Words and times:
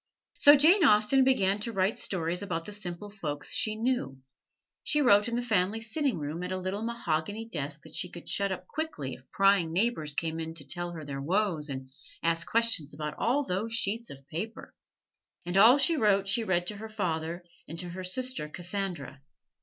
So 0.39 0.55
Jane 0.55 0.83
Austen 0.83 1.23
began 1.23 1.59
to 1.59 1.71
write 1.71 1.99
stories 1.99 2.41
about 2.41 2.65
the 2.65 2.71
simple 2.71 3.11
folks 3.11 3.53
she 3.53 3.75
knew. 3.75 4.17
She 4.83 4.99
wrote 4.99 5.27
in 5.27 5.35
the 5.35 5.43
family 5.43 5.79
sitting 5.79 6.17
room 6.17 6.41
at 6.41 6.51
a 6.51 6.57
little 6.57 6.81
mahogany 6.81 7.45
desk 7.47 7.83
that 7.83 7.95
she 7.95 8.09
could 8.09 8.27
shut 8.27 8.51
up 8.51 8.65
quickly 8.65 9.13
if 9.13 9.29
prying 9.29 9.71
neighbors 9.71 10.15
came 10.15 10.39
in 10.39 10.55
to 10.55 10.65
tell 10.65 10.91
their 11.05 11.21
woes 11.21 11.69
and 11.69 11.91
ask 12.23 12.47
questions 12.47 12.95
about 12.95 13.13
all 13.19 13.43
those 13.43 13.73
sheets 13.73 14.09
of 14.09 14.27
paper! 14.27 14.73
And 15.45 15.55
all 15.55 15.77
she 15.77 15.95
wrote 15.95 16.27
she 16.27 16.43
read 16.43 16.65
to 16.65 16.77
her 16.77 16.89
father 16.89 17.45
and 17.67 17.77
to 17.77 17.89
her 17.89 18.03
sister 18.03 18.49
Cassandra. 18.49 19.21